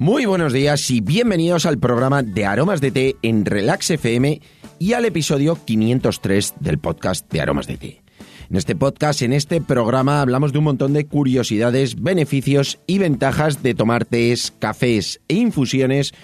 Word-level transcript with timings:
Muy 0.00 0.24
buenos 0.24 0.54
días 0.54 0.90
y 0.90 1.02
bienvenidos 1.02 1.66
al 1.66 1.78
programa 1.78 2.22
de 2.22 2.46
Aromas 2.46 2.80
de 2.80 2.90
Té 2.90 3.16
en 3.20 3.44
Relax 3.44 3.90
FM 3.90 4.40
y 4.78 4.94
al 4.94 5.04
episodio 5.04 5.58
503 5.62 6.54
del 6.58 6.78
podcast 6.78 7.30
de 7.30 7.42
Aromas 7.42 7.66
de 7.66 7.76
Té. 7.76 8.02
En 8.48 8.56
este 8.56 8.74
podcast, 8.74 9.20
en 9.20 9.34
este 9.34 9.60
programa, 9.60 10.22
hablamos 10.22 10.54
de 10.54 10.58
un 10.58 10.64
montón 10.64 10.94
de 10.94 11.04
curiosidades, 11.04 12.00
beneficios 12.00 12.78
y 12.86 12.96
ventajas 12.96 13.62
de 13.62 13.74
tomar 13.74 14.06
tés, 14.06 14.54
cafés 14.58 15.20
e 15.28 15.34
infusiones 15.34 16.14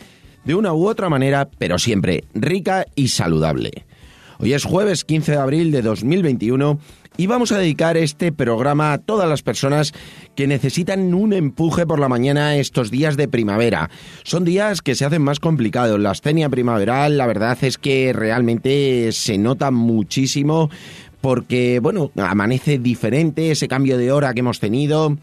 de 0.46 0.54
una 0.54 0.72
u 0.72 0.88
otra 0.88 1.10
manera, 1.10 1.50
pero 1.58 1.78
siempre 1.78 2.24
rica 2.32 2.86
y 2.94 3.08
saludable. 3.08 3.84
Hoy 4.38 4.54
es 4.54 4.64
jueves 4.64 5.04
15 5.04 5.32
de 5.32 5.38
abril 5.38 5.70
de 5.70 5.82
2021 5.82 6.78
y 7.16 7.26
vamos 7.26 7.52
a 7.52 7.58
dedicar 7.58 7.96
este 7.96 8.32
programa 8.32 8.92
a 8.92 8.98
todas 8.98 9.28
las 9.28 9.42
personas 9.42 9.92
que 10.34 10.46
necesitan 10.46 11.14
un 11.14 11.32
empuje 11.32 11.86
por 11.86 11.98
la 11.98 12.08
mañana 12.08 12.56
estos 12.56 12.90
días 12.90 13.16
de 13.16 13.28
primavera. 13.28 13.90
Son 14.22 14.44
días 14.44 14.82
que 14.82 14.94
se 14.94 15.04
hacen 15.04 15.22
más 15.22 15.40
complicados. 15.40 15.98
La 16.00 16.10
astenia 16.10 16.48
primaveral, 16.48 17.16
la 17.16 17.26
verdad 17.26 17.58
es 17.62 17.78
que 17.78 18.12
realmente 18.12 19.10
se 19.12 19.38
nota 19.38 19.70
muchísimo 19.70 20.70
porque, 21.20 21.80
bueno, 21.80 22.10
amanece 22.16 22.78
diferente 22.78 23.50
ese 23.50 23.68
cambio 23.68 23.98
de 23.98 24.12
hora 24.12 24.34
que 24.34 24.40
hemos 24.40 24.60
tenido 24.60 25.16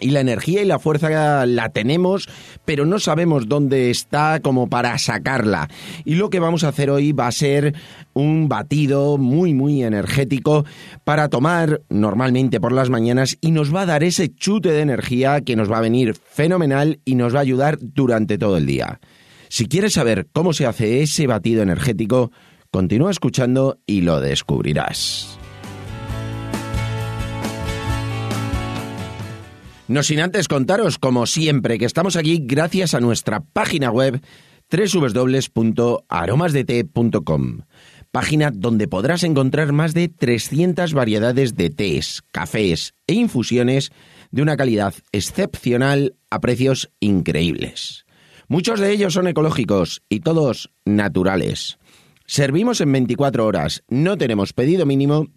y 0.00 0.10
la 0.10 0.20
energía 0.20 0.62
y 0.62 0.66
la 0.66 0.78
fuerza 0.78 1.46
la 1.46 1.68
tenemos, 1.70 2.28
pero 2.64 2.86
no 2.86 2.98
sabemos 2.98 3.48
dónde 3.48 3.90
está 3.90 4.40
como 4.40 4.68
para 4.68 4.96
sacarla. 4.98 5.68
Y 6.04 6.14
lo 6.14 6.30
que 6.30 6.40
vamos 6.40 6.64
a 6.64 6.68
hacer 6.68 6.90
hoy 6.90 7.12
va 7.12 7.26
a 7.26 7.32
ser 7.32 7.74
un 8.14 8.48
batido 8.48 9.18
muy, 9.18 9.54
muy 9.54 9.82
energético 9.82 10.64
para 11.04 11.28
tomar 11.28 11.82
normalmente 11.88 12.60
por 12.60 12.72
las 12.72 12.90
mañanas 12.90 13.36
y 13.40 13.50
nos 13.50 13.74
va 13.74 13.82
a 13.82 13.86
dar 13.86 14.02
ese 14.02 14.28
chute 14.34 14.70
de 14.70 14.80
energía 14.80 15.40
que 15.40 15.56
nos 15.56 15.70
va 15.70 15.78
a 15.78 15.82
venir 15.82 16.14
fenomenal 16.14 17.00
y 17.04 17.14
nos 17.14 17.34
va 17.34 17.38
a 17.38 17.42
ayudar 17.42 17.78
durante 17.80 18.38
todo 18.38 18.56
el 18.56 18.66
día. 18.66 19.00
Si 19.48 19.66
quieres 19.66 19.94
saber 19.94 20.26
cómo 20.32 20.52
se 20.52 20.66
hace 20.66 21.02
ese 21.02 21.26
batido 21.26 21.62
energético, 21.62 22.30
continúa 22.70 23.10
escuchando 23.10 23.78
y 23.86 24.02
lo 24.02 24.20
descubrirás. 24.20 25.38
No 29.88 30.02
sin 30.02 30.20
antes 30.20 30.48
contaros, 30.48 30.98
como 30.98 31.26
siempre, 31.26 31.78
que 31.78 31.86
estamos 31.86 32.16
aquí 32.16 32.40
gracias 32.42 32.92
a 32.92 33.00
nuestra 33.00 33.40
página 33.40 33.90
web 33.90 34.20
www.aromasdete.com, 34.70 37.60
página 38.10 38.50
donde 38.52 38.86
podrás 38.86 39.22
encontrar 39.22 39.72
más 39.72 39.94
de 39.94 40.08
300 40.08 40.92
variedades 40.92 41.56
de 41.56 41.70
tés, 41.70 42.22
cafés 42.32 42.92
e 43.06 43.14
infusiones 43.14 43.90
de 44.30 44.42
una 44.42 44.58
calidad 44.58 44.92
excepcional 45.10 46.16
a 46.28 46.40
precios 46.40 46.90
increíbles. 47.00 48.04
Muchos 48.46 48.80
de 48.80 48.92
ellos 48.92 49.14
son 49.14 49.26
ecológicos 49.26 50.02
y 50.10 50.20
todos 50.20 50.68
naturales. 50.84 51.78
Servimos 52.26 52.82
en 52.82 52.92
24 52.92 53.46
horas, 53.46 53.84
no 53.88 54.18
tenemos 54.18 54.52
pedido 54.52 54.84
mínimo 54.84 55.28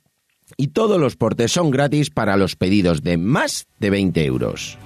y 0.58 0.70
todos 0.70 1.00
los 1.00 1.16
portes 1.16 1.52
son 1.52 1.72
gratis 1.72 2.10
para 2.10 2.38
los 2.38 2.56
pedidos 2.56 3.04
de 3.04 3.18
más 3.18 3.68
de 3.80 3.90
20 3.90 4.26
euros. 4.26 4.78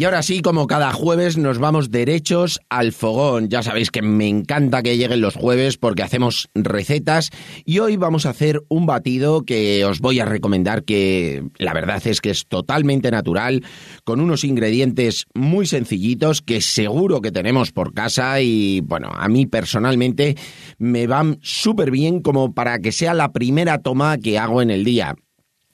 Y 0.00 0.04
ahora 0.04 0.22
sí, 0.22 0.40
como 0.40 0.66
cada 0.66 0.94
jueves, 0.94 1.36
nos 1.36 1.58
vamos 1.58 1.90
derechos 1.90 2.58
al 2.70 2.92
fogón. 2.92 3.50
Ya 3.50 3.62
sabéis 3.62 3.90
que 3.90 4.00
me 4.00 4.28
encanta 4.28 4.82
que 4.82 4.96
lleguen 4.96 5.20
los 5.20 5.36
jueves 5.36 5.76
porque 5.76 6.02
hacemos 6.02 6.48
recetas 6.54 7.28
y 7.66 7.80
hoy 7.80 7.98
vamos 7.98 8.24
a 8.24 8.30
hacer 8.30 8.62
un 8.70 8.86
batido 8.86 9.42
que 9.42 9.84
os 9.84 10.00
voy 10.00 10.18
a 10.18 10.24
recomendar 10.24 10.84
que 10.84 11.44
la 11.58 11.74
verdad 11.74 12.00
es 12.06 12.22
que 12.22 12.30
es 12.30 12.46
totalmente 12.46 13.10
natural, 13.10 13.62
con 14.02 14.22
unos 14.22 14.42
ingredientes 14.42 15.26
muy 15.34 15.66
sencillitos 15.66 16.40
que 16.40 16.62
seguro 16.62 17.20
que 17.20 17.30
tenemos 17.30 17.70
por 17.70 17.92
casa 17.92 18.40
y 18.40 18.80
bueno, 18.80 19.10
a 19.12 19.28
mí 19.28 19.44
personalmente 19.44 20.34
me 20.78 21.06
van 21.08 21.38
súper 21.42 21.90
bien 21.90 22.22
como 22.22 22.54
para 22.54 22.78
que 22.78 22.92
sea 22.92 23.12
la 23.12 23.32
primera 23.32 23.82
toma 23.82 24.16
que 24.16 24.38
hago 24.38 24.62
en 24.62 24.70
el 24.70 24.82
día. 24.82 25.14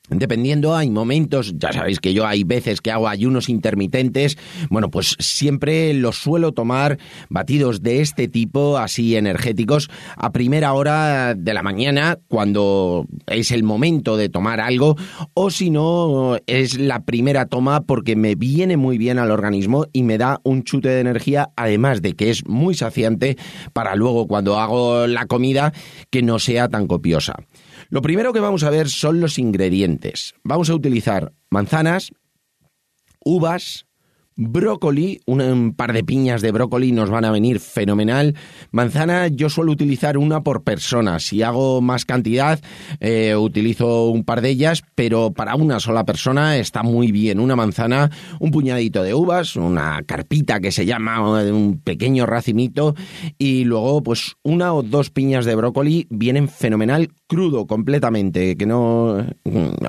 Dependiendo, 0.08 0.76
hay 0.76 0.88
momentos, 0.88 1.54
ya 1.56 1.72
sabéis 1.72 1.98
que 1.98 2.14
yo 2.14 2.26
hay 2.26 2.44
veces 2.44 2.80
que 2.80 2.92
hago 2.92 3.08
ayunos 3.08 3.48
intermitentes, 3.48 4.38
bueno, 4.70 4.88
pues 4.88 5.16
siempre 5.18 5.92
los 5.94 6.16
suelo 6.16 6.52
tomar 6.52 6.98
batidos 7.28 7.82
de 7.82 8.00
este 8.02 8.28
tipo, 8.28 8.78
así 8.78 9.16
energéticos, 9.16 9.90
a 10.16 10.30
primera 10.30 10.74
hora 10.74 11.34
de 11.34 11.54
la 11.54 11.64
mañana, 11.64 12.18
cuando 12.28 13.06
es 13.26 13.50
el 13.50 13.64
momento 13.64 14.16
de 14.16 14.28
tomar 14.28 14.60
algo, 14.60 14.96
o 15.34 15.50
si 15.50 15.70
no, 15.70 16.36
es 16.46 16.78
la 16.78 17.04
primera 17.04 17.46
toma 17.46 17.80
porque 17.80 18.14
me 18.14 18.36
viene 18.36 18.76
muy 18.76 18.98
bien 18.98 19.18
al 19.18 19.32
organismo 19.32 19.86
y 19.92 20.04
me 20.04 20.18
da 20.18 20.40
un 20.44 20.62
chute 20.62 20.88
de 20.88 21.00
energía, 21.00 21.50
además 21.56 22.00
de 22.00 22.14
que 22.14 22.30
es 22.30 22.46
muy 22.46 22.74
saciante 22.74 23.36
para 23.72 23.96
luego 23.96 24.28
cuando 24.28 24.60
hago 24.60 25.08
la 25.08 25.26
comida 25.26 25.72
que 26.10 26.22
no 26.22 26.38
sea 26.38 26.68
tan 26.68 26.86
copiosa. 26.86 27.34
Lo 27.88 28.02
primero 28.02 28.32
que 28.32 28.40
vamos 28.40 28.62
a 28.62 28.70
ver 28.70 28.88
son 28.88 29.20
los 29.20 29.38
ingredientes. 29.38 30.34
Vamos 30.42 30.70
a 30.70 30.74
utilizar 30.74 31.32
manzanas, 31.50 32.12
uvas, 33.24 33.86
Brócoli, 34.38 35.22
un 35.24 35.72
par 35.74 35.94
de 35.94 36.04
piñas 36.04 36.42
de 36.42 36.52
brócoli 36.52 36.92
nos 36.92 37.08
van 37.08 37.24
a 37.24 37.30
venir 37.30 37.58
fenomenal. 37.58 38.34
Manzana 38.70 39.28
yo 39.28 39.48
suelo 39.48 39.72
utilizar 39.72 40.18
una 40.18 40.42
por 40.42 40.62
persona. 40.62 41.20
Si 41.20 41.42
hago 41.42 41.80
más 41.80 42.04
cantidad, 42.04 42.60
eh, 43.00 43.34
utilizo 43.34 44.10
un 44.10 44.24
par 44.24 44.42
de 44.42 44.50
ellas, 44.50 44.84
pero 44.94 45.32
para 45.32 45.54
una 45.54 45.80
sola 45.80 46.04
persona 46.04 46.58
está 46.58 46.82
muy 46.82 47.12
bien. 47.12 47.40
Una 47.40 47.56
manzana, 47.56 48.10
un 48.38 48.50
puñadito 48.50 49.02
de 49.02 49.14
uvas, 49.14 49.56
una 49.56 50.02
carpita 50.04 50.60
que 50.60 50.70
se 50.70 50.84
llama, 50.84 51.18
un 51.50 51.80
pequeño 51.82 52.26
racimito, 52.26 52.94
y 53.38 53.64
luego 53.64 54.02
pues 54.02 54.36
una 54.42 54.74
o 54.74 54.82
dos 54.82 55.08
piñas 55.08 55.46
de 55.46 55.54
brócoli 55.54 56.08
vienen 56.10 56.50
fenomenal 56.50 57.08
crudo 57.26 57.66
completamente, 57.66 58.54
que 58.58 58.66
no 58.66 59.16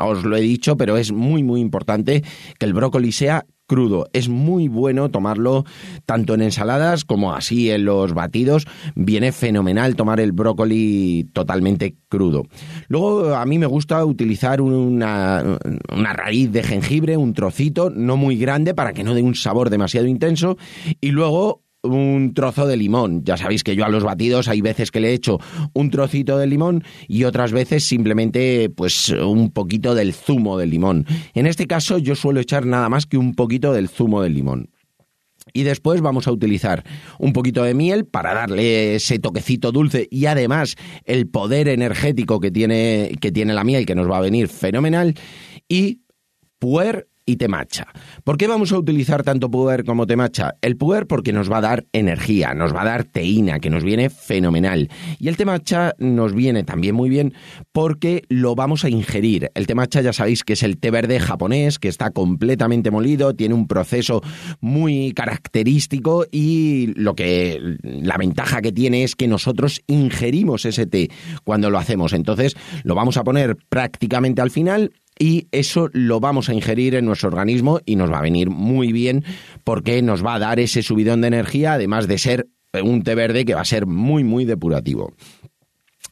os 0.02 0.24
lo 0.24 0.38
he 0.38 0.42
dicho, 0.42 0.78
pero 0.78 0.96
es 0.96 1.12
muy 1.12 1.44
muy 1.44 1.60
importante 1.60 2.24
que 2.58 2.66
el 2.66 2.74
brócoli 2.74 3.12
sea 3.12 3.46
crudo. 3.68 4.08
Es 4.14 4.30
muy 4.30 4.68
bueno 4.68 5.10
tomarlo 5.10 5.66
tanto 6.06 6.34
en 6.34 6.42
ensaladas 6.42 7.06
como 7.06 7.34
así 7.34 7.70
en 7.70 7.86
los 7.86 8.14
batidos. 8.14 8.66
Viene 8.96 9.32
fenomenal 9.32 9.96
tomar 9.96 10.20
el 10.20 10.32
brócoli 10.32 11.30
totalmente 11.34 11.96
crudo. 12.10 12.48
Luego 12.88 13.36
a 13.36 13.46
mí 13.46 13.60
me 13.60 13.66
gusta 13.66 14.04
utilizar 14.06 14.62
una, 14.62 15.60
una 15.94 16.14
raíz 16.14 16.52
de 16.52 16.64
jengibre, 16.64 17.18
un 17.18 17.34
trocito, 17.34 17.90
no 17.90 18.18
muy 18.18 18.38
grande 18.38 18.74
para 18.74 18.94
que 18.94 19.04
no 19.04 19.14
dé 19.14 19.22
un 19.22 19.36
sabor 19.36 19.70
demasiado 19.70 20.08
intenso. 20.08 20.58
Y 21.02 21.12
luego 21.12 21.67
un 21.88 22.34
trozo 22.34 22.68
de 22.68 22.78
limón. 22.78 23.24
Ya 23.24 23.38
sabéis 23.38 23.64
que 23.64 23.76
yo 23.76 23.86
a 23.86 23.90
los 23.90 24.04
batidos 24.04 24.48
hay 24.48 24.62
veces 24.62 24.92
que 24.92 25.00
le 25.00 25.14
echo 25.14 25.40
un 25.74 25.90
trocito 25.90 26.38
de 26.38 26.48
limón 26.48 26.84
y 27.08 27.24
otras 27.24 27.52
veces 27.52 27.86
simplemente 27.86 28.70
pues 28.70 29.10
un 29.10 29.52
poquito 29.52 29.96
del 29.96 30.14
zumo 30.14 30.58
del 30.58 30.70
limón. 30.70 31.06
En 31.34 31.48
este 31.48 31.68
caso 31.68 31.98
yo 31.98 32.16
suelo 32.16 32.40
echar 32.40 32.66
nada 32.66 32.90
más 32.90 33.06
que 33.06 33.18
un 33.18 33.36
poquito 33.36 33.74
del 33.74 33.90
zumo 33.90 34.22
del 34.22 34.34
limón. 34.34 34.70
Y 35.54 35.64
después 35.64 36.02
vamos 36.02 36.28
a 36.28 36.32
utilizar 36.32 36.84
un 37.20 37.34
poquito 37.34 37.64
de 37.64 37.74
miel 37.74 38.06
para 38.06 38.34
darle 38.34 38.96
ese 38.96 39.20
toquecito 39.20 39.72
dulce 39.72 40.08
y 40.12 40.26
además 40.26 40.76
el 41.06 41.28
poder 41.28 41.70
energético 41.70 42.40
que 42.40 42.52
tiene, 42.52 43.12
que 43.22 43.32
tiene 43.32 43.54
la 43.54 43.64
miel 43.64 43.86
que 43.86 43.96
nos 43.96 44.10
va 44.10 44.18
a 44.18 44.22
venir 44.22 44.50
fenomenal. 44.50 45.16
Y 45.70 46.02
puer 46.60 47.08
y 47.28 47.36
temacha. 47.36 47.88
¿Por 48.24 48.38
qué 48.38 48.48
vamos 48.48 48.72
a 48.72 48.80
utilizar 48.80 49.22
tanto 49.22 49.52
puer 49.52 49.84
como 49.84 50.08
temacha? 50.08 50.56
El 50.62 50.78
puer 50.78 51.06
porque 51.06 51.34
nos 51.34 51.52
va 51.52 51.58
a 51.58 51.62
dar 51.62 51.86
energía, 51.92 52.54
nos 52.54 52.74
va 52.74 52.82
a 52.82 52.86
dar 52.86 53.04
teína, 53.04 53.60
que 53.60 53.70
nos 53.70 53.84
viene 53.84 54.10
fenomenal. 54.10 54.90
Y 55.20 55.28
el 55.28 55.36
temacha 55.36 55.94
nos 56.00 56.34
viene 56.34 56.64
también 56.64 56.96
muy 56.96 57.10
bien 57.10 57.34
porque 57.74 58.24
lo 58.30 58.56
vamos 58.56 58.86
a 58.86 58.90
ingerir. 58.90 59.52
El 59.56 59.68
temacha 59.68 60.02
ya 60.02 60.14
sabéis 60.14 60.44
que 60.46 60.54
es 60.54 60.64
el 60.64 60.80
té 60.80 60.90
verde 60.90 61.20
japonés, 61.20 61.80
que 61.80 61.90
está 61.90 62.12
completamente 62.12 62.92
molido, 62.92 63.36
tiene 63.36 63.54
un 63.54 63.68
proceso 63.68 64.22
muy 64.62 65.12
característico 65.12 66.26
y 66.32 66.94
lo 66.96 67.14
que 67.14 67.78
la 67.84 68.16
ventaja 68.16 68.62
que 68.62 68.72
tiene 68.72 69.04
es 69.04 69.16
que 69.16 69.28
nosotros 69.28 69.82
ingerimos 69.88 70.66
ese 70.66 70.86
té 70.86 71.10
cuando 71.44 71.70
lo 71.70 71.78
hacemos. 71.78 72.14
Entonces 72.14 72.56
lo 72.84 72.96
vamos 72.96 73.18
a 73.18 73.26
poner 73.26 73.58
prácticamente 73.70 74.42
al 74.42 74.50
final 74.50 74.94
y 75.20 75.48
eso 75.52 75.90
lo 75.94 76.20
vamos 76.20 76.50
a 76.50 76.54
ingerir 76.54 76.96
en 76.96 77.06
nuestro 77.06 77.30
organismo 77.30 77.80
y 77.86 77.96
nos 77.96 78.12
va 78.12 78.20
a 78.20 78.24
venir 78.24 78.50
muy 78.50 78.92
bien 78.92 79.24
porque 79.64 80.02
nos 80.02 80.26
va 80.26 80.36
a 80.36 80.40
dar 80.40 80.60
ese 80.60 80.82
subidón 80.82 81.22
de 81.22 81.28
energía, 81.28 81.74
además 81.74 82.08
de 82.08 82.18
ser 82.18 82.48
un 82.84 83.04
té 83.04 83.16
verde 83.16 83.46
que 83.46 83.56
va 83.56 83.62
a 83.62 83.66
ser 83.66 83.86
muy, 83.86 84.24
muy 84.24 84.46
depurativo. 84.46 85.14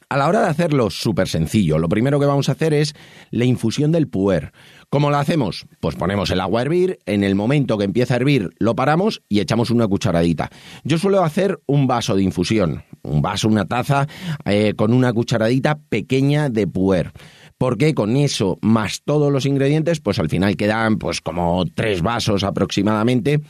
A 0.08 0.16
la 0.16 0.28
hora 0.28 0.40
de 0.40 0.48
hacerlo 0.48 0.88
súper 0.88 1.26
sencillo, 1.26 1.78
lo 1.78 1.88
primero 1.88 2.20
que 2.20 2.26
vamos 2.26 2.48
a 2.48 2.52
hacer 2.52 2.72
es 2.72 2.94
la 3.32 3.44
infusión 3.44 3.90
del 3.90 4.06
puer. 4.06 4.52
¿Cómo 4.88 5.10
lo 5.10 5.16
hacemos? 5.16 5.66
Pues 5.80 5.96
ponemos 5.96 6.30
el 6.30 6.40
agua 6.40 6.60
a 6.60 6.62
hervir, 6.62 7.00
en 7.06 7.24
el 7.24 7.34
momento 7.34 7.76
que 7.76 7.84
empieza 7.84 8.14
a 8.14 8.18
hervir 8.18 8.50
lo 8.60 8.76
paramos 8.76 9.22
y 9.28 9.40
echamos 9.40 9.72
una 9.72 9.88
cucharadita. 9.88 10.48
Yo 10.84 10.98
suelo 10.98 11.24
hacer 11.24 11.58
un 11.66 11.88
vaso 11.88 12.14
de 12.14 12.22
infusión, 12.22 12.84
un 13.02 13.20
vaso, 13.20 13.48
una 13.48 13.64
taza, 13.64 14.06
eh, 14.44 14.74
con 14.76 14.92
una 14.92 15.12
cucharadita 15.12 15.80
pequeña 15.88 16.50
de 16.50 16.68
puer. 16.68 17.10
Porque 17.58 17.94
con 17.94 18.16
eso 18.16 18.58
más 18.62 19.02
todos 19.04 19.32
los 19.32 19.46
ingredientes, 19.46 20.00
pues 20.00 20.18
al 20.18 20.28
final 20.28 20.56
quedan 20.56 20.98
pues 20.98 21.20
como 21.20 21.64
tres 21.74 22.02
vasos 22.02 22.44
aproximadamente 22.44 23.40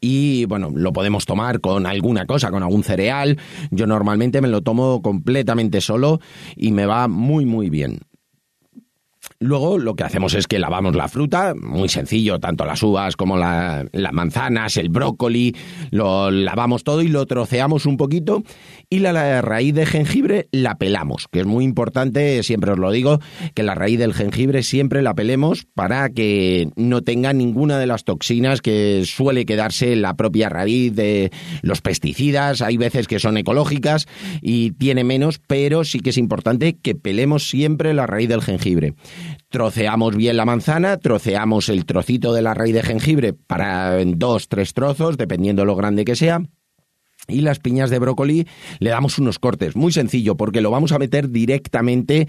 y 0.00 0.44
bueno, 0.46 0.70
lo 0.74 0.92
podemos 0.92 1.26
tomar 1.26 1.60
con 1.60 1.86
alguna 1.86 2.26
cosa, 2.26 2.50
con 2.50 2.62
algún 2.62 2.84
cereal. 2.84 3.38
Yo 3.70 3.86
normalmente 3.86 4.40
me 4.40 4.48
lo 4.48 4.62
tomo 4.62 5.00
completamente 5.02 5.80
solo 5.80 6.20
y 6.54 6.72
me 6.72 6.86
va 6.86 7.08
muy 7.08 7.46
muy 7.46 7.70
bien. 7.70 8.00
Luego 9.38 9.78
lo 9.78 9.94
que 9.94 10.04
hacemos 10.04 10.34
es 10.34 10.46
que 10.46 10.58
lavamos 10.58 10.96
la 10.96 11.08
fruta, 11.08 11.54
muy 11.54 11.90
sencillo, 11.90 12.38
tanto 12.38 12.64
las 12.64 12.82
uvas 12.82 13.16
como 13.16 13.36
las 13.36 14.12
manzanas, 14.12 14.78
el 14.78 14.88
brócoli, 14.88 15.54
lo 15.90 16.30
lavamos 16.30 16.84
todo 16.84 17.02
y 17.02 17.08
lo 17.08 17.26
troceamos 17.26 17.84
un 17.84 17.98
poquito 17.98 18.42
y 18.88 19.00
la, 19.00 19.42
raíz 19.42 19.74
de 19.74 19.84
jengibre 19.84 20.48
la 20.52 20.78
pelamos, 20.78 21.28
que 21.30 21.40
es 21.40 21.46
muy 21.46 21.64
importante, 21.64 22.42
siempre 22.42 22.72
os 22.72 22.78
lo 22.78 22.90
digo, 22.90 23.20
que 23.54 23.62
la 23.62 23.74
raíz 23.74 23.98
del 23.98 24.14
jengibre 24.14 24.62
siempre 24.62 25.02
la 25.02 25.14
pelemos 25.14 25.66
para 25.74 26.08
que 26.08 26.70
no 26.76 27.02
tenga 27.02 27.32
ninguna 27.32 27.78
de 27.78 27.86
las 27.86 28.04
toxinas 28.04 28.62
que 28.62 29.02
suele 29.04 29.44
quedarse 29.44 29.92
en 29.92 30.02
la 30.02 30.14
propia 30.14 30.48
raíz 30.48 30.94
de 30.94 31.30
los 31.62 31.82
pesticidas, 31.82 32.62
hay 32.62 32.78
veces 32.78 33.06
que 33.06 33.18
son 33.18 33.36
ecológicas 33.36 34.06
y 34.40 34.70
tiene 34.72 35.04
menos, 35.04 35.40
pero 35.46 35.84
sí 35.84 36.00
que 36.00 36.10
es 36.10 36.18
importante 36.18 36.78
que 36.80 36.94
pelemos 36.94 37.48
siempre 37.50 37.92
la 37.92 38.06
raíz 38.06 38.28
del 38.28 38.42
jengibre 38.42 38.94
troceamos 39.48 40.16
bien 40.16 40.36
la 40.36 40.44
manzana, 40.44 40.98
troceamos 40.98 41.68
el 41.68 41.84
trocito 41.84 42.32
de 42.32 42.42
la 42.42 42.54
raíz 42.54 42.74
de 42.74 42.82
jengibre 42.82 43.32
para 43.32 43.96
dos, 44.04 44.48
tres 44.48 44.74
trozos, 44.74 45.16
dependiendo 45.16 45.64
lo 45.64 45.76
grande 45.76 46.04
que 46.04 46.16
sea. 46.16 46.42
Y 47.28 47.40
las 47.40 47.58
piñas 47.58 47.90
de 47.90 47.98
brócoli 47.98 48.46
le 48.78 48.90
damos 48.90 49.18
unos 49.18 49.40
cortes, 49.40 49.74
muy 49.74 49.90
sencillo, 49.92 50.36
porque 50.36 50.60
lo 50.60 50.70
vamos 50.70 50.92
a 50.92 50.98
meter 50.98 51.30
directamente 51.30 52.28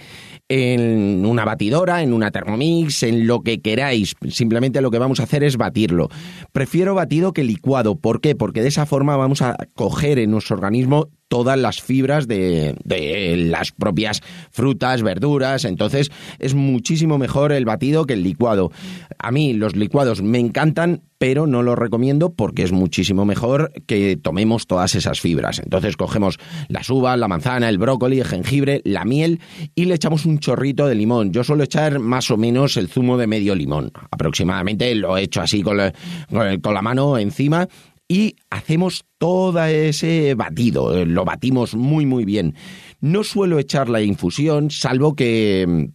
en 0.49 1.23
una 1.23 1.45
batidora, 1.45 2.01
en 2.01 2.13
una 2.13 2.31
Thermomix, 2.31 3.03
en 3.03 3.27
lo 3.27 3.41
que 3.41 3.61
queráis. 3.61 4.15
Simplemente 4.29 4.81
lo 4.81 4.89
que 4.89 4.97
vamos 4.97 5.19
a 5.19 5.23
hacer 5.23 5.43
es 5.43 5.57
batirlo. 5.57 6.09
Prefiero 6.51 6.95
batido 6.95 7.31
que 7.31 7.43
licuado. 7.43 7.95
¿Por 7.95 8.21
qué? 8.21 8.33
Porque 8.35 8.63
de 8.63 8.69
esa 8.69 8.87
forma 8.87 9.15
vamos 9.17 9.43
a 9.43 9.55
coger 9.75 10.17
en 10.17 10.31
nuestro 10.31 10.55
organismo 10.55 11.09
todas 11.27 11.57
las 11.57 11.81
fibras 11.81 12.27
de, 12.27 12.75
las 13.37 13.71
propias 13.71 14.21
frutas, 14.51 15.03
verduras. 15.03 15.65
Entonces 15.65 16.11
es 16.39 16.53
muchísimo 16.53 17.17
mejor 17.17 17.51
el 17.51 17.65
batido 17.65 18.05
que 18.05 18.13
el 18.13 18.23
licuado. 18.23 18.71
A 19.19 19.31
mí 19.31 19.53
los 19.53 19.75
licuados 19.75 20.21
me 20.21 20.39
encantan, 20.39 21.03
pero 21.17 21.47
no 21.47 21.63
los 21.63 21.77
recomiendo 21.77 22.31
porque 22.33 22.63
es 22.63 22.71
muchísimo 22.71 23.25
mejor 23.25 23.71
que 23.87 24.17
tomemos 24.17 24.67
todas 24.67 24.95
esas 24.95 25.19
fibras. 25.19 25.59
Entonces 25.59 25.97
cogemos 25.97 26.37
las 26.67 26.89
uvas, 26.89 27.17
la 27.17 27.27
manzana, 27.27 27.69
el 27.69 27.77
brócoli, 27.77 28.19
el 28.19 28.27
jengibre, 28.27 28.81
la 28.85 29.03
miel 29.03 29.39
y 29.75 29.85
le 29.85 29.95
echamos 29.95 30.25
un 30.25 30.39
chorrito 30.39 30.87
de 30.87 30.95
limón. 30.95 31.31
Yo 31.31 31.43
suelo 31.43 31.63
echar 31.63 31.99
más 31.99 32.29
o 32.31 32.37
menos 32.37 32.77
el 32.77 32.87
zumo 32.87 33.17
de 33.17 33.27
medio 33.27 33.55
limón. 33.55 33.91
Aproximadamente 34.11 34.93
lo 34.95 35.17
he 35.17 35.23
hecho 35.23 35.41
así 35.41 35.61
con 35.61 35.77
con 36.61 36.73
la 36.73 36.81
mano 36.81 37.17
encima 37.17 37.67
y 38.07 38.35
hacemos 38.49 39.05
todo 39.17 39.63
ese 39.65 40.33
batido, 40.35 41.05
lo 41.05 41.25
batimos 41.25 41.75
muy 41.75 42.05
muy 42.05 42.25
bien. 42.25 42.55
No 43.01 43.23
suelo 43.23 43.59
echar 43.59 43.89
la 43.89 44.01
infusión, 44.01 44.71
salvo 44.71 45.15
que 45.15 45.89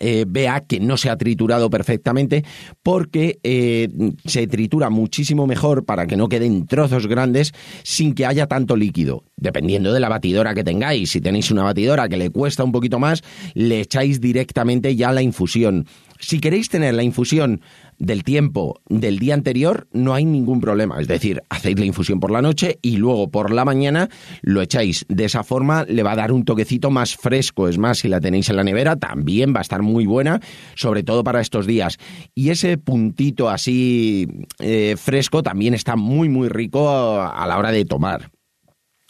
eh, 0.00 0.24
vea 0.28 0.60
que 0.60 0.78
no 0.78 0.96
se 0.96 1.10
ha 1.10 1.16
triturado 1.16 1.70
perfectamente 1.70 2.44
porque 2.82 3.38
eh, 3.42 3.88
se 4.24 4.46
tritura 4.46 4.90
muchísimo 4.90 5.46
mejor 5.46 5.84
para 5.84 6.06
que 6.06 6.16
no 6.16 6.28
queden 6.28 6.66
trozos 6.66 7.06
grandes 7.06 7.52
sin 7.82 8.14
que 8.14 8.26
haya 8.26 8.46
tanto 8.46 8.76
líquido. 8.76 9.24
Dependiendo 9.36 9.92
de 9.92 10.00
la 10.00 10.08
batidora 10.08 10.54
que 10.54 10.64
tengáis, 10.64 11.10
si 11.10 11.20
tenéis 11.20 11.50
una 11.50 11.64
batidora 11.64 12.08
que 12.08 12.16
le 12.16 12.30
cuesta 12.30 12.62
un 12.62 12.72
poquito 12.72 12.98
más, 12.98 13.22
le 13.54 13.80
echáis 13.80 14.20
directamente 14.20 14.94
ya 14.94 15.12
la 15.12 15.22
infusión. 15.22 15.86
Si 16.20 16.40
queréis 16.40 16.68
tener 16.68 16.94
la 16.94 17.02
infusión 17.02 17.60
del 17.98 18.24
tiempo 18.24 18.80
del 18.88 19.18
día 19.18 19.34
anterior, 19.34 19.88
no 19.92 20.14
hay 20.14 20.24
ningún 20.24 20.60
problema. 20.60 21.00
Es 21.00 21.08
decir, 21.08 21.42
hacéis 21.48 21.78
la 21.78 21.84
infusión 21.84 22.20
por 22.20 22.30
la 22.30 22.42
noche 22.42 22.78
y 22.82 22.96
luego 22.96 23.30
por 23.30 23.52
la 23.52 23.64
mañana 23.64 24.08
lo 24.42 24.62
echáis. 24.62 25.04
De 25.08 25.24
esa 25.24 25.42
forma 25.42 25.84
le 25.84 26.02
va 26.02 26.12
a 26.12 26.16
dar 26.16 26.32
un 26.32 26.44
toquecito 26.44 26.90
más 26.90 27.16
fresco. 27.16 27.68
Es 27.68 27.78
más, 27.78 27.98
si 27.98 28.08
la 28.08 28.20
tenéis 28.20 28.48
en 28.50 28.56
la 28.56 28.64
nevera, 28.64 28.96
también 28.96 29.54
va 29.54 29.58
a 29.58 29.62
estar 29.62 29.82
muy 29.82 30.06
buena, 30.06 30.40
sobre 30.74 31.02
todo 31.02 31.24
para 31.24 31.40
estos 31.40 31.66
días. 31.66 31.98
Y 32.34 32.50
ese 32.50 32.78
puntito 32.78 33.48
así 33.48 34.28
eh, 34.58 34.96
fresco 34.96 35.42
también 35.42 35.74
está 35.74 35.96
muy, 35.96 36.28
muy 36.28 36.48
rico 36.48 36.88
a 37.20 37.46
la 37.46 37.58
hora 37.58 37.72
de 37.72 37.84
tomar. 37.84 38.30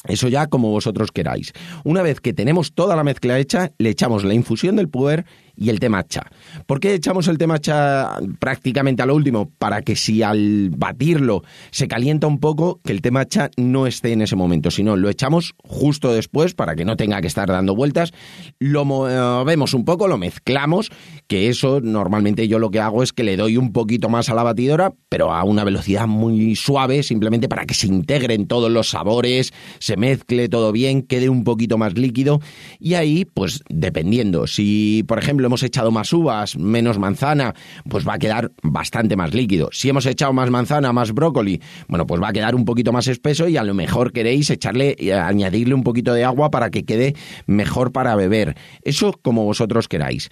Eso 0.05 0.29
ya 0.29 0.47
como 0.47 0.71
vosotros 0.71 1.11
queráis. 1.11 1.53
Una 1.85 2.03
vez 2.03 2.21
que 2.21 2.33
tenemos 2.33 2.73
toda 2.73 2.95
la 2.95 3.03
mezcla 3.03 3.39
hecha, 3.39 3.73
le 3.79 3.91
echamos 3.91 4.25
la 4.25 4.35
infusión 4.35 4.77
del 4.77 4.89
puer 4.89 5.27
y 5.59 5.71
el 5.71 5.81
té 5.81 5.89
matcha. 5.89 6.31
¿Por 6.67 6.81
qué 6.81 6.95
echamos 6.95 7.29
el 7.29 7.39
té 7.39 7.47
matcha 7.47 8.19
prácticamente 8.39 9.03
a 9.03 9.07
lo 9.07 9.15
último? 9.15 9.51
Para 9.59 9.83
que 9.83 9.97
si 9.97 10.23
al 10.23 10.71
batirlo 10.71 11.43
se 11.71 11.89
calienta 11.89 12.27
un 12.27 12.39
poco, 12.39 12.81
que 12.85 12.93
el 12.93 13.03
té 13.03 13.11
matcha 13.11 13.51
no 13.57 13.87
esté 13.87 14.13
en 14.13 14.23
ese 14.23 14.37
momento, 14.37 14.71
sino 14.71 14.97
lo 14.97 15.09
echamos 15.09 15.55
justo 15.65 16.13
después 16.13 16.55
para 16.55 16.77
que 16.77 16.85
no 16.85 16.97
tenga 16.97 17.21
que 17.21 17.27
estar 17.27 17.49
dando 17.49 17.75
vueltas, 17.75 18.13
lo 18.59 18.85
movemos 18.85 19.75
un 19.75 19.85
poco, 19.85 20.09
lo 20.09 20.19
mezclamos, 20.19 20.91
que 21.27 21.49
eso 21.49 21.81
normalmente 21.81 22.49
yo 22.49 22.59
lo 22.59 22.71
que 22.71 22.81
hago 22.81 23.03
es 23.03 23.13
que 23.13 23.25
le 23.25 23.37
doy 23.37 23.57
un 23.57 23.73
poquito 23.73 24.09
más 24.09 24.29
a 24.29 24.35
la 24.35 24.43
batidora, 24.43 24.95
pero 25.09 25.33
a 25.33 25.45
una 25.45 25.65
velocidad 25.65 26.07
muy 26.07 26.55
suave, 26.57 27.03
simplemente 27.03 27.49
para 27.49 27.67
que 27.67 27.75
se 27.75 27.87
integren 27.87 28.47
todos 28.47 28.71
los 28.71 28.91
sabores, 28.91 29.53
se 29.79 29.97
mezcle 29.97 30.49
todo 30.49 30.73
bien, 30.73 31.03
quede 31.03 31.29
un 31.29 31.45
poquito 31.45 31.79
más 31.79 31.95
líquido 31.95 32.41
y 32.79 32.95
ahí, 32.95 33.25
pues 33.25 33.63
dependiendo, 33.69 34.47
si 34.47 35.05
por 35.07 35.19
ejemplo 35.19 35.48
hemos 35.49 35.63
echado 35.63 35.91
más 35.91 36.13
uvas, 36.13 36.57
menos 36.57 36.99
manzana, 36.99 37.55
pues 37.89 38.07
va 38.07 38.15
a 38.15 38.19
quedar 38.19 38.53
bastante 38.63 39.17
más 39.17 39.35
líquido. 39.35 39.69
Si 39.73 39.89
hemos 39.89 40.07
echado 40.07 40.33
más 40.33 40.51
manzana, 40.51 40.93
más 40.93 41.13
brócoli, 41.13 41.61
bueno, 41.89 42.07
pues 42.07 42.23
va 42.23 42.29
a 42.29 42.33
quedar 42.33 42.55
un 42.55 42.65
poquito 42.65 42.93
más 42.93 43.09
espeso 43.09 43.49
y 43.49 43.57
a 43.57 43.65
lo 43.65 43.75
mejor 43.75 44.13
queréis 44.13 44.51
echarle, 44.51 44.97
añadirle 45.13 45.75
un 45.75 45.83
poquito 45.83 46.15
de 46.15 46.25
agua 46.25 46.51
para 46.51 46.71
que 46.71 46.85
quede 46.85 47.15
mejor 47.47 47.93
para 47.93 48.15
beber. 48.15 48.57
Eso 48.83 49.19
como 49.23 49.45
vosotros 49.45 49.89
queráis. 49.89 50.29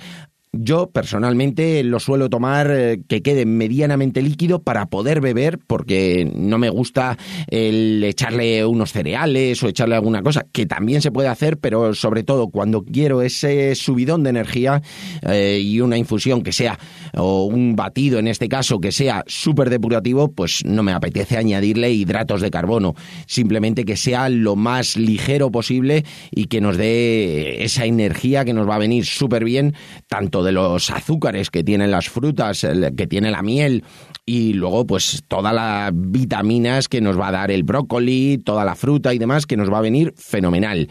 Yo 0.59 0.91
personalmente 0.91 1.83
lo 1.85 2.01
suelo 2.01 2.31
tomar 2.31 2.71
eh, 2.71 3.03
que 3.09 3.23
quede 3.23 3.47
medianamente 3.47 4.23
líquido 4.23 4.63
para 4.63 4.87
poder 4.87 5.21
beber 5.21 5.59
porque 5.67 6.31
no 6.35 6.59
me 6.59 6.71
gusta 6.71 7.19
el 7.49 8.03
echarle 8.05 8.65
unos 8.65 8.93
cereales 8.93 9.63
o 9.63 9.69
echarle 9.69 9.95
alguna 9.95 10.23
cosa, 10.23 10.47
que 10.53 10.67
también 10.67 11.03
se 11.03 11.11
puede 11.11 11.29
hacer, 11.29 11.59
pero 11.59 11.95
sobre 11.95 12.23
todo 12.23 12.49
cuando 12.49 12.85
quiero 12.85 13.23
ese 13.23 13.75
subidón 13.75 14.23
de 14.23 14.31
energía 14.31 14.83
eh, 15.23 15.61
y 15.63 15.81
una 15.81 15.99
infusión 15.99 16.43
que 16.43 16.53
sea, 16.53 16.79
o 17.15 17.45
un 17.45 17.77
batido 17.77 18.19
en 18.19 18.29
este 18.29 18.49
caso 18.49 18.81
que 18.81 18.93
sea 18.93 19.25
súper 19.27 19.71
depurativo, 19.71 20.33
pues 20.33 20.65
no 20.65 20.83
me 20.83 20.93
apetece 20.93 21.37
añadirle 21.37 21.93
hidratos 21.93 22.41
de 22.41 22.51
carbono, 22.51 22.95
simplemente 23.27 23.85
que 23.85 23.97
sea 23.97 24.29
lo 24.29 24.57
más 24.57 24.97
ligero 24.97 25.51
posible 25.51 26.05
y 26.31 26.47
que 26.47 26.61
nos 26.61 26.77
dé 26.77 27.65
esa 27.65 27.85
energía 27.85 28.45
que 28.45 28.53
nos 28.53 28.69
va 28.69 28.77
a 28.77 28.79
venir 28.79 29.05
súper 29.05 29.45
bien, 29.45 29.75
tanto 30.09 30.43
de 30.43 30.46
los 30.53 30.91
azúcares 30.91 31.51
que 31.51 31.65
tienen 31.65 31.91
las 31.91 32.09
frutas, 32.09 32.67
que 32.97 33.07
tiene 33.07 33.31
la 33.31 33.43
miel 33.43 33.85
y 34.25 34.53
luego 34.53 34.87
pues 34.87 35.23
todas 35.29 35.55
las 35.55 35.93
vitaminas 35.95 36.89
que 36.89 37.01
nos 37.01 37.19
va 37.19 37.29
a 37.29 37.33
dar 37.33 37.51
el 37.51 37.63
brócoli, 37.63 38.39
toda 38.39 38.65
la 38.65 38.75
fruta 38.75 39.15
y 39.15 39.19
demás 39.19 39.47
que 39.47 39.57
nos 39.57 39.73
va 39.73 39.79
a 39.79 39.83
venir 39.83 40.15
fenomenal. 40.17 40.89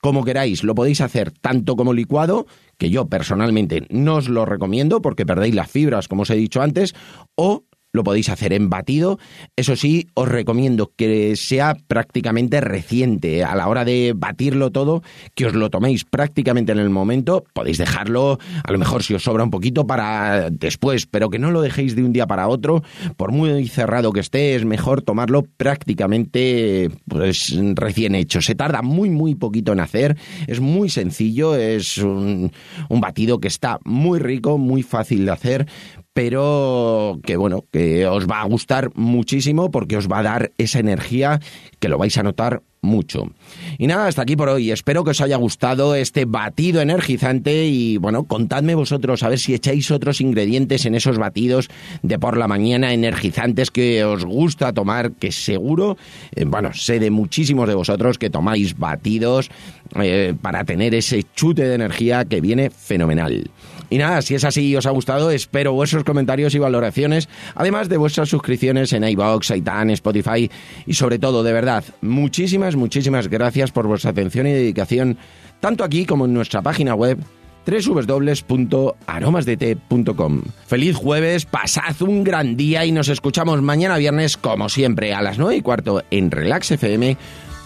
Como 0.00 0.24
queráis, 0.24 0.64
lo 0.64 0.74
podéis 0.74 1.00
hacer 1.00 1.30
tanto 1.30 1.76
como 1.76 1.94
licuado, 1.94 2.46
que 2.76 2.90
yo 2.90 3.06
personalmente 3.06 3.86
no 3.88 4.16
os 4.16 4.28
lo 4.28 4.44
recomiendo 4.44 5.00
porque 5.00 5.24
perdéis 5.24 5.54
las 5.54 5.70
fibras, 5.70 6.08
como 6.08 6.22
os 6.22 6.30
he 6.30 6.36
dicho 6.36 6.60
antes, 6.60 6.94
o 7.36 7.64
lo 7.94 8.04
podéis 8.04 8.28
hacer 8.28 8.52
en 8.52 8.68
batido. 8.68 9.18
Eso 9.56 9.76
sí, 9.76 10.08
os 10.14 10.28
recomiendo 10.28 10.92
que 10.96 11.36
sea 11.36 11.76
prácticamente 11.86 12.60
reciente. 12.60 13.44
A 13.44 13.54
la 13.54 13.68
hora 13.68 13.84
de 13.84 14.12
batirlo 14.14 14.70
todo, 14.70 15.02
que 15.34 15.46
os 15.46 15.54
lo 15.54 15.70
toméis 15.70 16.04
prácticamente 16.04 16.72
en 16.72 16.80
el 16.80 16.90
momento. 16.90 17.44
Podéis 17.54 17.78
dejarlo, 17.78 18.38
a 18.64 18.72
lo 18.72 18.78
mejor 18.78 19.04
si 19.04 19.14
os 19.14 19.22
sobra 19.22 19.44
un 19.44 19.50
poquito, 19.50 19.86
para 19.86 20.50
después, 20.50 21.06
pero 21.06 21.30
que 21.30 21.38
no 21.38 21.52
lo 21.52 21.62
dejéis 21.62 21.94
de 21.94 22.02
un 22.02 22.12
día 22.12 22.26
para 22.26 22.48
otro. 22.48 22.82
Por 23.16 23.30
muy 23.30 23.68
cerrado 23.68 24.12
que 24.12 24.20
esté, 24.20 24.56
es 24.56 24.64
mejor 24.64 25.02
tomarlo 25.02 25.42
prácticamente 25.56 26.90
pues, 27.06 27.56
recién 27.74 28.16
hecho. 28.16 28.42
Se 28.42 28.56
tarda 28.56 28.82
muy, 28.82 29.08
muy 29.08 29.36
poquito 29.36 29.72
en 29.72 29.78
hacer. 29.78 30.16
Es 30.48 30.58
muy 30.58 30.88
sencillo, 30.88 31.54
es 31.54 31.98
un, 31.98 32.50
un 32.88 33.00
batido 33.00 33.38
que 33.38 33.48
está 33.48 33.78
muy 33.84 34.18
rico, 34.18 34.58
muy 34.58 34.82
fácil 34.82 35.26
de 35.26 35.30
hacer 35.30 35.66
pero 36.14 37.18
que 37.24 37.36
bueno, 37.36 37.64
que 37.72 38.06
os 38.06 38.26
va 38.26 38.40
a 38.40 38.44
gustar 38.44 38.90
muchísimo 38.94 39.70
porque 39.70 39.96
os 39.96 40.08
va 40.08 40.20
a 40.20 40.22
dar 40.22 40.52
esa 40.58 40.78
energía 40.78 41.40
que 41.80 41.88
lo 41.88 41.98
vais 41.98 42.16
a 42.16 42.22
notar 42.22 42.62
mucho. 42.80 43.32
Y 43.78 43.88
nada, 43.88 44.06
hasta 44.06 44.22
aquí 44.22 44.36
por 44.36 44.48
hoy. 44.48 44.70
Espero 44.70 45.02
que 45.02 45.10
os 45.10 45.20
haya 45.20 45.36
gustado 45.36 45.96
este 45.96 46.24
batido 46.24 46.80
energizante 46.80 47.66
y 47.66 47.96
bueno, 47.96 48.24
contadme 48.24 48.76
vosotros 48.76 49.22
a 49.24 49.28
ver 49.28 49.38
si 49.38 49.54
echáis 49.54 49.90
otros 49.90 50.20
ingredientes 50.20 50.86
en 50.86 50.94
esos 50.94 51.18
batidos 51.18 51.68
de 52.02 52.18
por 52.18 52.36
la 52.36 52.46
mañana 52.46 52.92
energizantes 52.92 53.72
que 53.72 54.04
os 54.04 54.24
gusta 54.24 54.72
tomar, 54.72 55.12
que 55.12 55.32
seguro, 55.32 55.96
eh, 56.36 56.44
bueno, 56.44 56.72
sé 56.74 57.00
de 57.00 57.10
muchísimos 57.10 57.66
de 57.66 57.74
vosotros 57.74 58.18
que 58.18 58.30
tomáis 58.30 58.78
batidos 58.78 59.50
eh, 59.96 60.34
para 60.40 60.64
tener 60.64 60.94
ese 60.94 61.24
chute 61.34 61.64
de 61.66 61.74
energía 61.74 62.24
que 62.24 62.40
viene 62.40 62.70
fenomenal. 62.70 63.50
Y 63.94 63.98
nada, 63.98 64.22
si 64.22 64.34
es 64.34 64.42
así 64.42 64.70
y 64.70 64.74
os 64.74 64.86
ha 64.86 64.90
gustado, 64.90 65.30
espero 65.30 65.72
vuestros 65.72 66.02
comentarios 66.02 66.52
y 66.56 66.58
valoraciones, 66.58 67.28
además 67.54 67.88
de 67.88 67.96
vuestras 67.96 68.28
suscripciones 68.28 68.92
en 68.92 69.04
iBox, 69.04 69.50
iTunes, 69.50 69.94
Spotify 69.94 70.50
y 70.84 70.94
sobre 70.94 71.20
todo, 71.20 71.44
de 71.44 71.52
verdad, 71.52 71.84
muchísimas, 72.00 72.74
muchísimas 72.74 73.28
gracias 73.28 73.70
por 73.70 73.86
vuestra 73.86 74.10
atención 74.10 74.48
y 74.48 74.52
dedicación, 74.52 75.16
tanto 75.60 75.84
aquí 75.84 76.06
como 76.06 76.24
en 76.24 76.34
nuestra 76.34 76.60
página 76.60 76.96
web 76.96 77.18
www.aromasdt.com. 77.64 80.42
Feliz 80.66 80.96
jueves, 80.96 81.46
pasad 81.46 82.02
un 82.02 82.24
gran 82.24 82.56
día 82.56 82.84
y 82.84 82.90
nos 82.90 83.06
escuchamos 83.06 83.62
mañana 83.62 83.96
viernes 83.96 84.36
como 84.36 84.68
siempre 84.70 85.14
a 85.14 85.22
las 85.22 85.38
9 85.38 85.54
y 85.54 85.62
cuarto 85.62 86.02
en 86.10 86.32
Relax 86.32 86.72
FM 86.72 87.16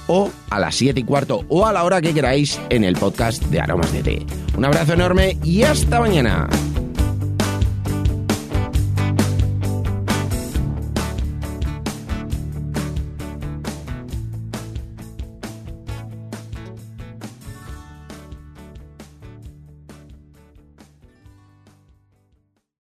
o 0.09 0.31
a 0.51 0.59
las 0.59 0.75
7 0.75 0.99
y 1.01 1.05
cuarto 1.05 1.45
o 1.49 1.65
a 1.65 1.73
la 1.73 1.85
hora 1.85 2.03
que 2.03 2.13
queráis 2.13 2.61
en 2.69 2.83
el 2.83 2.97
podcast 2.97 3.43
de 3.45 3.61
Aromas 3.61 3.93
de 3.93 4.03
Té. 4.03 4.27
Un 4.57 4.65
abrazo 4.65 4.95
enorme 4.95 5.39
y 5.45 5.63
hasta 5.63 6.01
mañana. 6.01 6.49